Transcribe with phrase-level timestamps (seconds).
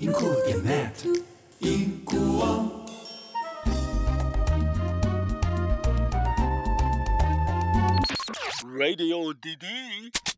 [0.00, 1.04] including that
[1.60, 2.86] equal.
[8.64, 10.29] Radio DD.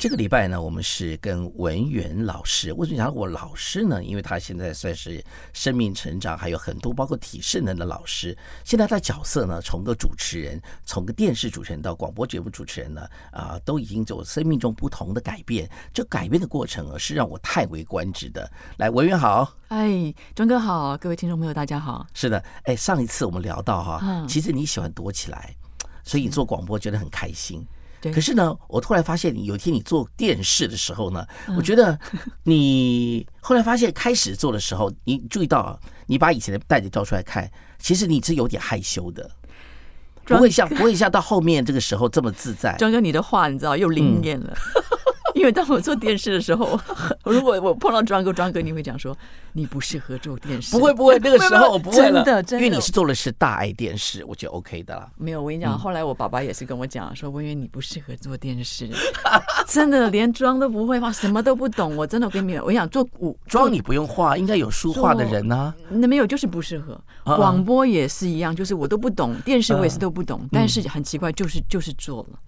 [0.00, 2.72] 这个礼拜呢，我们是跟文媛老师。
[2.74, 4.00] 为什么讲我老师呢？
[4.04, 5.20] 因为他现在算是
[5.52, 8.36] 生命成长还有很多包括体适能的老师。
[8.64, 15.68] 现在他角色呢，从个主持人，从个电视主持人到广播节目主持人呢，啊，都已经有生命中不同的改变。
[15.92, 18.48] 这改变的过程啊，是让我叹为观止的。
[18.76, 22.06] 来，文媛好，哎，庄哥好，各位听众朋友大家好。
[22.14, 25.56] 是的，哎，上一次我们聊到哈，嗯其实你喜欢躲起来，
[26.04, 27.66] 所以你做广播觉得很开心。
[28.00, 31.98] 对可是呢，我突然发现，你有一天你做电视的时候呢，嗯我觉得
[32.44, 39.30] 你后来发现开始做的时候，你注意到啊，你把以前的袋子照出来看，其实你是有点害羞的，
[40.24, 42.76] 不会像 不会像到后面这个时候这么自在。
[42.78, 44.56] 庄哥，你的话你知道又灵验了。
[45.34, 46.78] 因为当我做电视的时候，
[47.24, 49.16] 如果我碰到庄哥，庄哥你会讲说
[49.52, 55.08] 你不适合做电视，不会不会， 那个时候我不会了，真的真的因为你是做的是大爱电视，我觉得 OK 的啦。
[55.16, 58.88] 没有，我跟你讲，后来我爸爸也是跟我讲说，文渊你不适合做电视，
[59.66, 61.96] 真的连妆都不会化，什么都不懂。
[61.96, 66.98] 我真的我跟你讲，我想做古妆你不用化，应该有书画的人呢、那没有，就是不适合。
[67.24, 72.38] 啊广播也是一样，就是我都不懂，电视我也是都不嗯懂，但是很奇怪，就是就是做了。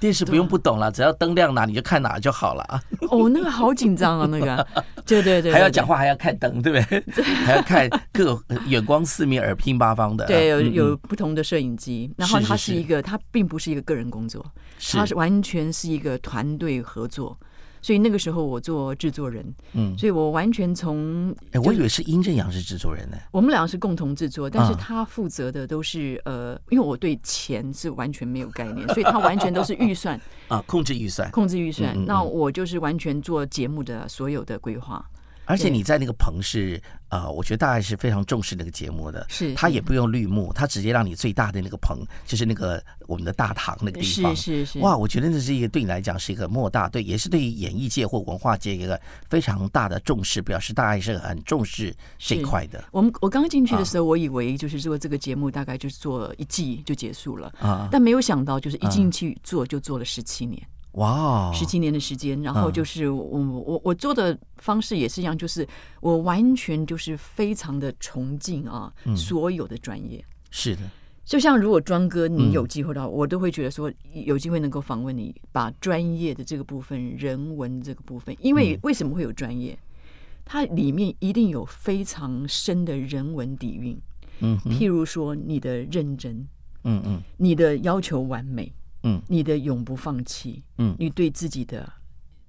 [0.00, 2.82] 电视不用不懂了，只要灯亮哪你就看哪就好了啊。
[3.10, 4.66] 哦，那个好紧张啊，那个，
[5.04, 7.22] 对 对对，对还要讲话，还要看灯，对不对？
[7.44, 10.26] 还要看各远光四面，耳听八方的。
[10.26, 14.44] 对，有嗯有不同的摄影机，然后它是一个，它并不是一个个人工作，
[14.78, 17.38] 是它是完全是一个团队合作。
[17.82, 23.16] 所以那个时候我做制作人，嗯，所以我完全从哎，我以为是殷正阳是制作人呢。
[23.30, 35.04] 我们俩是共同制作，但是啊他负责的都是呃，因为我对钱是完全没有概念， 所以他完全都是预算啊，控制预算，控制预算嗯嗯嗯，那我就是完全做节目的所有的规划。
[35.50, 39.26] 而且你在那个棚是呃，我觉得大概是非常重视那个节目的。
[39.28, 44.34] 是是他也不用绿幕，他直接让你最大的那个棚，就是那个我们的大堂那个地方。
[44.36, 57.88] 是是是，哇，我觉得那是一个对你来讲是一个莫大，对，也是对于演艺界或文化界一个非常大的重视，表示大家是很重视这一块的我们我刚进去啊的时候，我以为就是做这个节目大概就是做一季就结束了，啊。
[57.90, 60.62] 但没有想到就是一进去做就做了十七年，
[60.92, 62.40] 哇哦，十七年的时间。
[62.42, 65.66] 然后嗯就是我我我做的方式也是一样，就是
[66.00, 70.24] 我完全就是非常的崇敬啊嗯所有的专业。
[70.50, 70.82] 是的，
[71.24, 79.78] 就像如果庄哥嗯你有机会的话，我都会觉得说有机会能够访问你，把专业的这个部分、人文这个部分，因为嗯为什么会有专业？
[80.44, 83.96] 它里面一定有非常深的人文底蕴。
[84.40, 86.48] 嗯哼譬如说你的认真，
[86.82, 88.72] 嗯嗯你的要求完美，
[89.02, 91.90] 嗯你的永不放弃，嗯你对自己的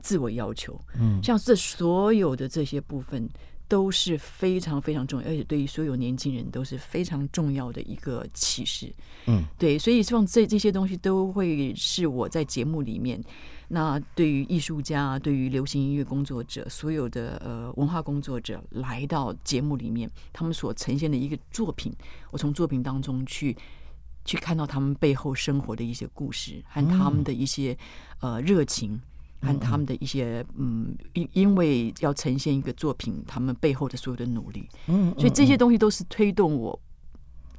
[0.01, 3.29] 自我要求，嗯像这所有的这些部分
[3.67, 8.93] 都是非常非常重要，而且对于所有年轻人都是非常重要的一个启示。
[9.27, 13.23] 嗯，对，所以希望这这些东西都会是我在节目里面，
[13.69, 21.93] 那对于艺术家、对于流行音乐工作者、所有的呃文化工作者来到节目里面，他们所呈现的一个作品，
[22.31, 23.55] 我从作品当中去。
[24.23, 27.77] 去看到他们背后生活的一些故事，和他们的一些、
[28.19, 28.99] 呃热情，
[29.41, 36.79] 和他们的一些嗯，因因为要呈现一个作品，他们背后的所有的努力，嗯，所以这些东西都是推动我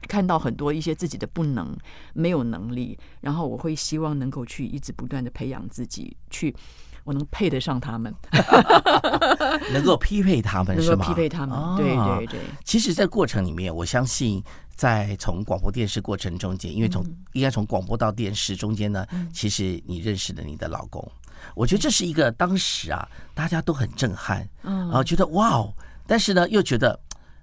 [0.08, 1.76] 看到很多一些自己的不能、
[2.14, 6.54] 没有能力，然后我会希望能够去一直不断的培养自己，去
[7.04, 8.14] 我能配得上他们，
[9.72, 11.06] 能够匹配他们是吗？
[11.06, 11.56] 匹配他们。
[11.56, 14.42] 啊对对对，其实，在过程里面，我相信
[14.74, 21.06] 在从广播电视过程中间，因为从、嗯应该从广播到电视中间呢，其实你认识了你的老公，
[21.54, 25.72] 我觉得这是一个当时啊，大家都很震撼，嗯然后觉得哇哦，
[26.06, 26.98] 但是呢，又觉得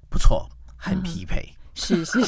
[0.09, 0.47] 不错，
[0.77, 1.47] 很匹配。
[1.73, 2.19] 是是。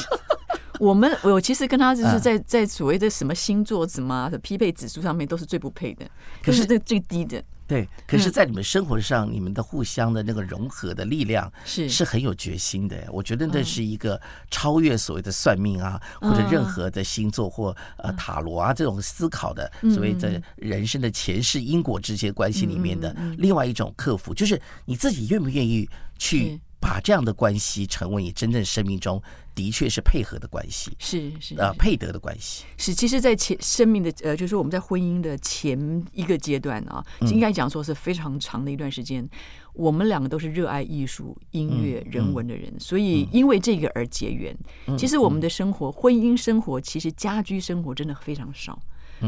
[0.80, 2.20] 我们我其实跟他就是嗯。
[2.20, 6.08] 在在所谓的什么星座什么的匹配指数上面都是最不配的，
[6.42, 7.42] 可是这最低的。
[7.64, 8.32] 对，可是，嗯。
[8.32, 11.88] 在你们生活上，你们的互相的那个融合的力量是。
[11.88, 12.96] 是很有决心的。
[13.10, 13.64] 我觉得那嗯。
[13.64, 14.20] 是一个
[14.50, 25.88] 超越所谓的算命啊，或者任嗯何的星座或呃塔罗啊这种思考的嗯所谓的人生的前世因果之间关系里面的另外一种克服，就是你自己愿不愿意
[26.18, 29.22] 去是把这样的关系成为你真正生命中
[29.54, 32.64] 的确是配合的关系，是是呃，配得的关系。
[32.76, 39.26] 是，其实，在前生命的呃，就是我们在婚姻的前一个阶段啊，应该讲说是非常长的一段时间，
[39.74, 44.56] 我们两个都是热爱艺术、音乐、人文的人，所以因为这个而结缘。
[44.98, 48.76] 其实我们的生活，婚姻生活，其实家居生活真的非常少，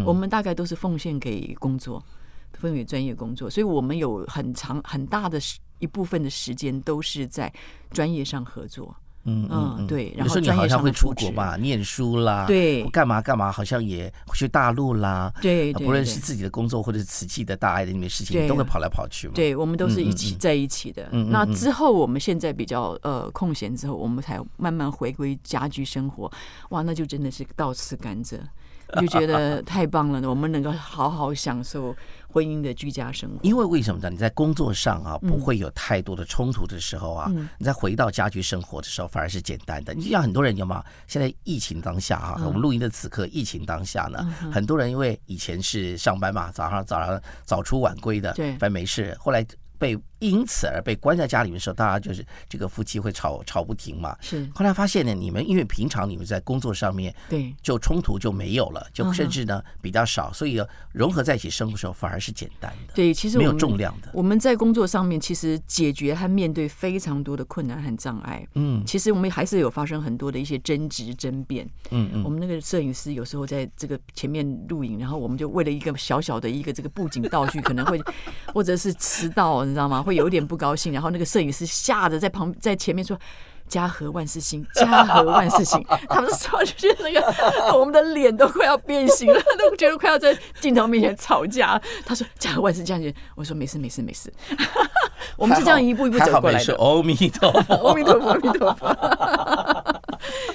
[0.05, 2.05] 我们大概都是奉献给工作。
[2.59, 7.53] 分为专业工作，所以我们有很长很大的时一部分的时间都是在
[7.91, 8.95] 专业上合作。
[9.27, 21.09] 嗯嗯对然后好像会出国吧，念书啦，对干嘛干嘛，好像也去大陆啦，对不论是自己的工作或者是瓷器的大爱的那边事情，都会跑来跑去嘛。，对，我们都是一起在一起的。
[21.31, 26.31] 那之后，我们现在比较呃空闲之后，我们才慢慢回归家居生活。
[26.69, 28.39] 哇，那就真的是倒吃甘蔗，
[29.01, 31.95] 就觉得太棒了，我们能够好好享受
[32.29, 33.39] 婚姻的居家生活。
[33.43, 34.11] 因为为什么呢？
[34.11, 39.95] 你在工作上啊，嗯不会有太多的冲突的时候啊，你在回到家居生活的时候，反而是简单的。
[39.95, 40.85] 你就像很多人有吗？
[41.07, 44.19] 现在疫情当下啊，嗯我们录音的此刻，疫情当下呢，
[44.53, 49.47] 很多人因为以前是上班嘛，早上早上早出晚归的，对反正没事，后来。
[49.77, 54.17] 被因此而被关在家里面的时候，大家就是这个夫妻会吵吵不停嘛。
[54.21, 60.61] 是后来发现呢，你们因为平常你们在工作上面对就冲突就没有了，嗯就甚至呢比较少，所以
[60.93, 64.09] 融合在一起生活的时候反而是简单的，对，其实没有重量的。
[64.13, 68.47] 我们在工作上面其实解决和面对非常多的困难和障碍。
[68.55, 71.69] 嗯其实我们还是有发生很多的一些争执争辩。
[71.91, 78.01] 嗯嗯我们那个摄影师有时候在这个前面录影，然后我们就为了一个小小的一个这个布景道具，可能会
[78.55, 80.03] 或者是迟到，你知道吗？
[80.03, 83.19] 会有一点不高兴，然后那个摄影师吓得在旁在前面说。
[83.67, 85.83] 家和万事兴，家和万事兴。
[86.07, 91.81] 他们说就是那个我们的脸都快要变形了，都觉得快要在镜头面前吵架。
[92.05, 94.31] 他说家和万事兴，我说没事没事没事。
[95.39, 96.77] 我们是这样一步一步走过来的。
[96.77, 97.75] 阿弥陀佛。
[97.89, 100.03] 阿弥陀佛，阿弥陀佛。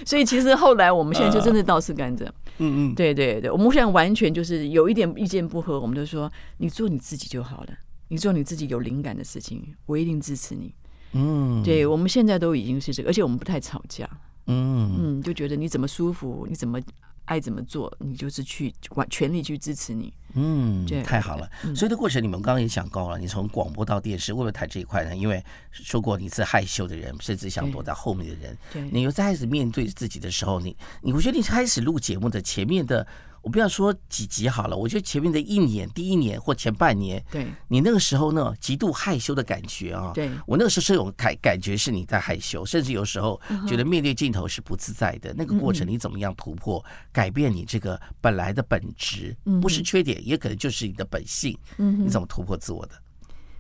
[0.06, 2.28] 所以其实后来我们现在就真的倒吃甘蔗。
[2.60, 7.70] 嗯嗯，对对对，我们现在完全就是有一点意见不合，我们就说你做你自己就好了，
[8.10, 10.76] 你做你自己有灵感的事情，我一定支持你。
[11.14, 11.64] 嗯。
[11.64, 14.10] 对我们现在都已经是这个，而且我们不太吵架，
[14.48, 14.96] 嗯。
[15.00, 16.78] 嗯，就觉得你怎么舒服，你怎么
[17.26, 20.12] 爱怎么做，你就是去完全力去支持你。
[20.34, 21.50] 嗯对，太好了。
[21.76, 28.90] 所以的过程，你们刚刚也讲过了，你从广播到电视，为了谈这一块呢，因为说过你是害羞的人，甚至想躲在后面的人，对。
[28.92, 33.06] 你又在开始面对自己的时候，你你我觉得你开始录节目的前面的，
[33.42, 45.34] 我不要说几集好了，我觉得前面的一年、第一年或前半年，对你那个时候呢，极度害羞的感觉啊，对我那个时候是有感感觉是你在害羞，甚至有时候觉得面对镜头是不自在的。
[45.38, 51.58] 那个过程你怎么样突破、改变你这个本来的本质，不是缺点，也可能就是你的本性。
[51.78, 52.96] 嗯你怎么突破自我的？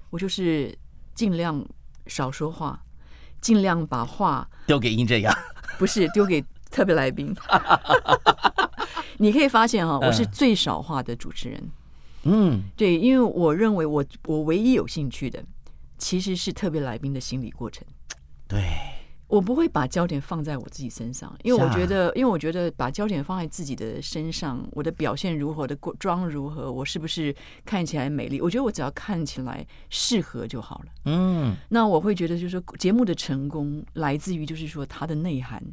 [0.10, 0.78] 我就是
[1.14, 1.64] 尽量
[2.08, 2.84] 少说话，
[3.42, 5.34] 尽量把话丢给殷正阳，
[5.78, 7.36] 不是丢给特别来宾。
[9.20, 11.70] 你可以发现哈，我是最少话的主持人。
[12.24, 15.44] 嗯对，因为我认为我我唯一有兴趣的，
[15.98, 17.86] 其实是特别来宾的心理过程。
[18.48, 18.62] 对，
[19.28, 27.34] 我不会把焦点放在我自己身上，因为我觉得，因为我觉得把焦点放在自己的身上，我的表现如何，我的过妆如何，我是不是
[27.64, 28.42] 看起来美丽？
[28.42, 30.92] 我觉得我只要看起来适合就好了。
[31.06, 35.64] 嗯那我会觉得，就是说节目的成功来自于就是说它的内涵，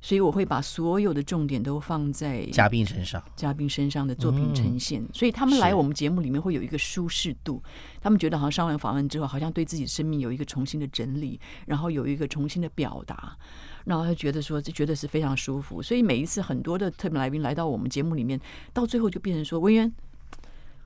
[0.00, 7.62] 所以我会把所有的重点都放在嘉宾身上，嘉宾身上的作品呈现，所以他们来我们节目里面会有一个舒适度，
[8.00, 13.36] 他们觉得好像上完访问之后，好像对自己生命有一个重新的整理，然后有一个重新的表达，
[13.84, 18.40] 然后他觉得说这觉得是非常舒服，所以每一次很多的特别来宾来到我们节目里面，
[18.72, 19.92] 到最后就变成说文渊。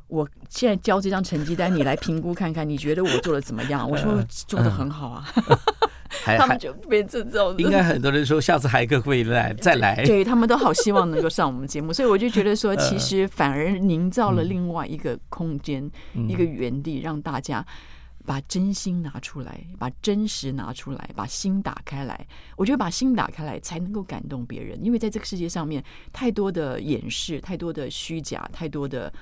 [0.09, 3.89] 我现在交这张成绩单，你来评估看看，你觉得我做的怎么样？
[3.89, 5.27] 我说做的很好啊，
[6.25, 10.05] 他们就变成这种应该很多人说下次还可会来再来。
[10.05, 15.91] 对他们都好希望能够上我们节目，所以我就觉得 呃说，其实反而营造嗯了另外一个空间、
[16.29, 17.65] 一个园地，让大家
[18.25, 22.27] 把真心拿出来，把真实拿出来，把心打开来。
[22.57, 29.13] 我觉得把心打开来才能够感动别人，因为在这个世界上面，太多的掩饰，太多的虚假，太多的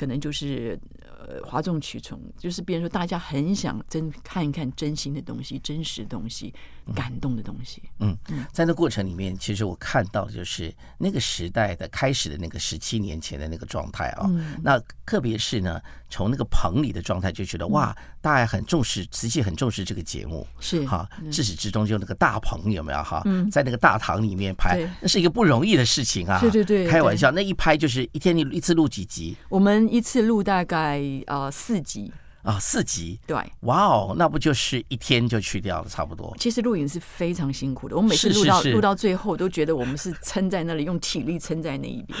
[0.00, 6.54] 可能就是呃哗众取宠，就是别人说大家很想真看一看真心的东西、真实的东西、
[6.94, 7.82] 感动的东西。
[7.98, 8.16] 嗯，
[8.52, 14.28] 在那过程里面，其实我看到的就是那个时代的开始的那个十七年前的那个状态啊、
[14.62, 20.46] 那特别是呢，从那个棚里的状态就觉得哇，大家很重视，瓷器很重视这个节目。
[20.60, 23.22] 是哈，自始至终就那个大棚有没有哈？
[23.50, 26.38] 在那个大堂里面拍，那是一个不容易的事情啊！
[26.40, 32.58] 对对对开玩笑，那一拍就是一天你一次录几集我们一次录大概呃四集，啊？
[32.58, 33.36] 四集，对。
[33.60, 36.34] 哇哦，那不就是一天就去掉了，差不多。
[36.38, 42.18] 其实录影是非常辛苦的，我们每次录到录到最后，都觉得我们是撑在那里，用体力撑在那一边，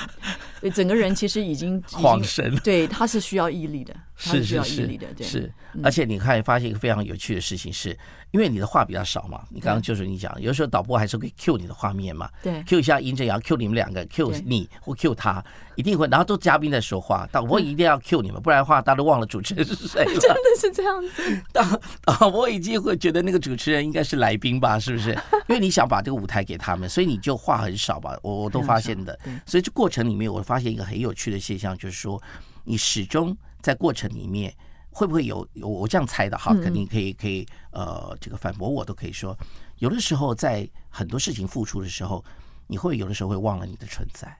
[0.60, 5.50] 对，整个人其实已经已经晃神对，他是需要毅力的，是是力的，对，是，
[5.82, 7.96] 而且你看发现一个非常有趣的事情是，
[8.32, 15.42] 因为你的话比较少嘛，你刚刚就是你讲，有时候导播还是会 Q 你的画面嘛对，Q 一下殷正阳，Q 你们两个，Q 你或 Q 他，
[15.74, 20.12] 一定会，然后都嘉宾在说话，导播一定要 Q 你们，不然的话大家都忘了主持人是谁了。
[20.20, 21.42] 真的是这样子。
[21.52, 25.10] 导导播已经会觉得那个主持人应该是来宾吧，是不是？
[25.48, 29.18] 因为你想把这个舞台给他们，所以你就话很少吧，我我都发现的。
[29.46, 32.22] 所以这过程里面，我发现一个很有趣的现象，就是说
[32.64, 34.54] 你始终在过程里面。
[34.92, 36.52] 会不会有有我这样猜的哈？
[36.54, 39.38] 肯定可以可以呃，这个反驳我都可以说，
[39.76, 42.24] 有的时候在很多事情付出的时候，
[42.66, 44.36] 你会有的时候会忘了你的存在。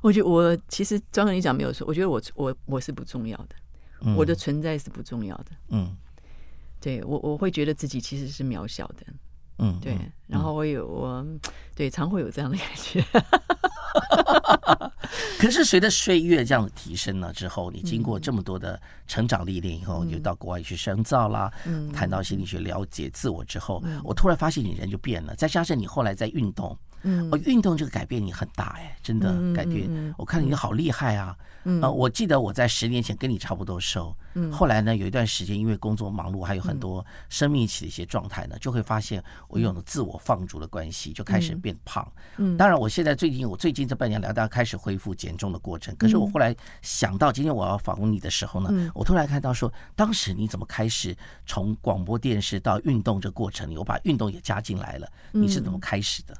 [0.00, 3.56] 我觉得我其实张哥你讲没有错，我觉得我我我是不重要的，
[4.02, 5.46] 嗯我的存在是不重要的。
[5.70, 5.96] 嗯
[6.80, 9.04] 对我我会觉得自己其实是渺小的，
[9.58, 11.26] 嗯，对嗯，然后我有我
[11.74, 13.04] 对常会有这样的感觉。
[15.38, 21.90] 可是随着岁月这样的提升了之后，你经嗯过这么多的成长历练以后，你就到国外去深造啦，嗯。
[21.92, 30.14] 谈到心理学了解自我之后，我突然发现你人就变了，再加上你后来在运动，嗯哦，运动这个改变你很大哎，真的嗯嗯改变嗯嗯。
[30.18, 31.36] 我看你好厉害啊！
[31.66, 42.06] 嗯呃，我记得我在十年前跟你差不多瘦，嗯后来呢有一段时间因为工作忙碌，还有很多生命期的一些状态呢，就会发现我有了自我放逐的关系，就开始变胖。
[42.36, 45.94] 嗯当然我现在最近我最近这半年来，大家开始恢复减重的过程。
[45.96, 56.36] 可是我后来想到今天我要访问你的时候呢，嗯我突然看到说，当时你怎么开始从广播电视到运动这过程里，我把运动也加进来了，你是怎嗯么开始的？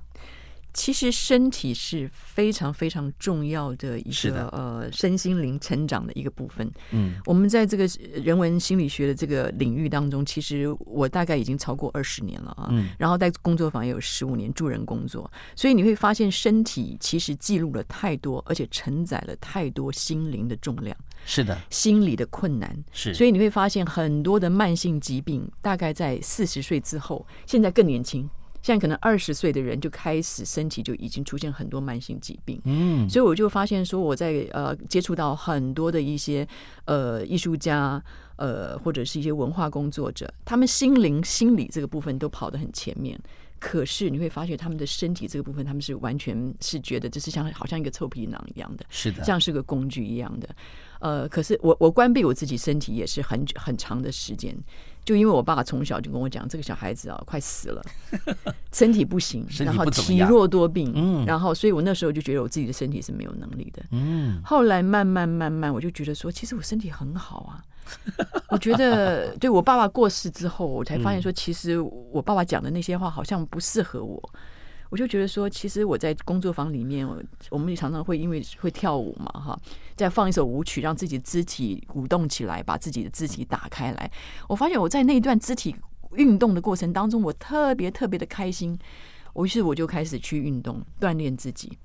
[0.75, 6.71] 其实身体是非常非常重要的一个呃身心灵成长的一个部分。
[6.91, 7.89] 嗯我们在这个
[8.23, 12.69] 人文心理学的这个领域当中，其实我大概已经超过二十年了啊。
[12.71, 22.85] 嗯然后在工作坊也有十五年助人工作，所以你会发现身体其实记录了太多，而且承载了太多心灵的重量、是的，心理的困难。
[22.93, 28.29] 是，所以你会发现很多的慢性疾病，大概在四十岁之后，现在更年轻，
[28.65, 32.59] 现在可能二十岁的人就开始身体就已经出现很多慢性疾病。
[32.65, 36.49] 嗯所以我就发现说，我在呃接触到很多的一些
[36.87, 38.03] 呃艺术家，
[38.37, 43.21] 呃或者是一些文化工作者，他们心灵、心理这个部分都跑得很前面。
[43.61, 50.49] 可是你会发现，他们的身体这个部分，他们是完全是觉得就是像好像一个臭皮囊一样的，是的，像是个工具一样的。
[51.01, 54.55] 呃，可是我我关闭我自己身体也是很久很长的时间，
[55.05, 57.83] 就因为我爸从小就跟我讲，这个小孩子啊快死了，
[58.73, 63.83] 身体不行，然后体弱多病，嗯然后所以我那时候就觉得我自己的身体是没有能力的。
[63.91, 67.63] 嗯后来慢慢慢慢，我就觉得说，其实我身体很好啊。
[68.49, 74.31] 我觉得，对我爸爸过世之后，我才发现说，其实我爸爸讲的那些话好像不适合我。
[74.91, 77.07] 我就觉得说，其实我在工作坊里面，
[77.51, 79.59] 我们也常常会因为会跳舞嘛，哈，
[79.97, 84.11] 再放一首舞曲，让自己肢体舞动起来，把自己的肢体打开来。
[84.49, 85.75] 我发现我在那一段肢体
[86.13, 88.79] 运动的过程当中，我特别特别的开心。
[89.37, 91.77] 于是我就开始去运动，锻炼自己。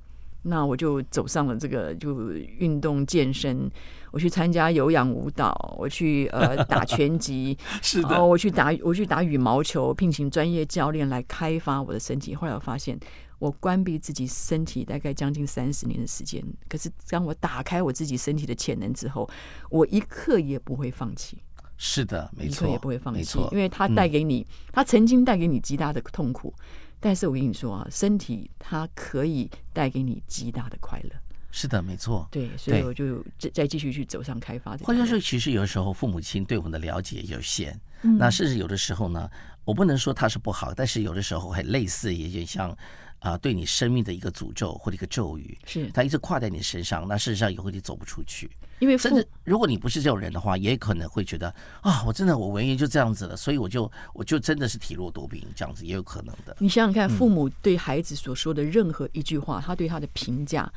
[0.44, 3.70] 那我就走上了这个就运动健身，
[4.12, 12.34] 我去参加有氧舞蹈，我去呃打 拳击，是哦，我去打我去打羽毛球，聘请专业教练来开发我的身体。
[12.34, 12.98] 后来我发现，
[13.38, 19.30] 我关闭自己身体大概将近三十年的时间，可是当我打开我自己身体的潜能之后，
[19.70, 21.38] 我一刻也不会放弃，
[21.78, 26.54] 是的，没一刻错，也不会放弃，，因为它带给你，它曾经带给你极大的痛苦，
[27.00, 31.10] 但是我跟你说啊，身体它可以带给你极大的快乐。
[31.52, 32.28] 是的，没错。
[32.30, 34.86] 对，所以我就再再继续去走上开发这条路。
[34.86, 39.28] 换句话说，其实有的时候父母亲对我们的了解有限，嗯那甚至有的时候呢，
[39.66, 42.78] 我不能说他是不好，但是有的时候很类似，也就像
[43.20, 48.50] 啊、对你生命的一个诅咒或者一个咒语，是它一直跨在你身上，那事实上以后你走不出去。
[48.80, 56.56] 因为父甚至如果你不是这种人的话，也可能会觉得啊，我真的我文言就这样子了，所以我就我就真的是体弱多病，这样子也有可能的。
[56.60, 60.72] 你想想嗯看，父母对孩子所说的任何一句话，他对他的评价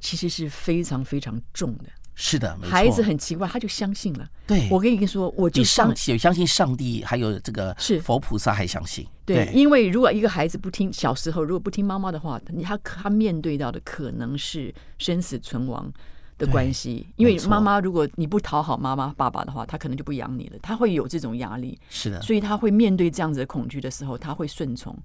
[0.00, 1.84] 其实是非常非常重的。
[2.18, 2.70] 是的，没错。
[2.70, 4.26] 孩子很奇怪，他就相信了。
[4.46, 9.06] 对，我跟你说，我就相有相信上帝，还有这个是佛菩萨还相信。
[9.26, 15.92] 对，因为如果一个孩子不听小时候如果不听妈妈的话，你他他面对到的可能是生死存亡
[16.38, 17.06] 的关系。
[17.16, 21.78] 因为妈妈如果你不讨好妈妈爸爸的话，他可能就不养你了，他会有这种压力。
[21.90, 25.02] 是的，所以他会面对这样子的恐惧的时候，他会顺从，嗯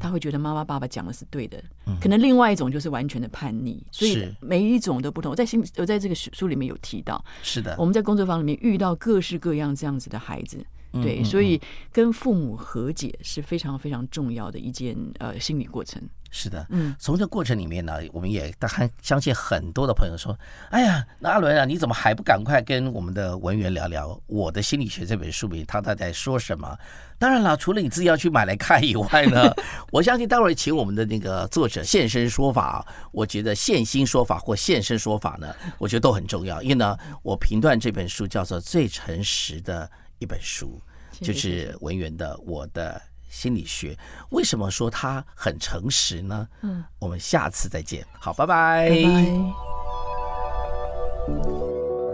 [0.00, 1.62] 他会觉得妈妈爸爸讲的是对的。
[2.00, 5.30] 可能另外一种就是完全的叛逆，所以每一种都不同。
[5.30, 10.64] 我在心我在这个书书里面有提到，是的我，们在工作坊里面遇到各式各样这样子的孩子。
[10.92, 11.58] 对，嗯所以
[11.90, 16.02] 跟父母和解是非常非常重要的一件呃心理过程。
[16.34, 20.36] 是的，嗯，从这过程里面呢，我们也大概相信很多的朋友说，
[20.70, 26.74] 哎呀，那阿伦啊，你怎么还不赶快跟我们的文员聊聊《我的心理学》这本书里他他在说什么？
[27.18, 29.54] 当然了，除了你自己要去买来看以外呢，
[29.92, 36.62] 我相信待会儿请我们的那个作者现身说法，我觉得现身说法或现身说法呢，我觉得都很重要。
[36.62, 40.80] 因为呢，我评断这本书叫做最诚实的一本书，
[41.20, 43.00] 就是文员的《我的
[43.32, 43.94] 心理学》。
[44.30, 46.46] 为什么说他很诚实呢？
[46.60, 48.06] 嗯，我们下次再见。
[48.20, 48.90] 好，拜拜。
[48.90, 49.02] 拜拜。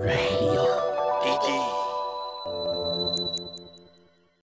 [0.07, 0.68] Radio。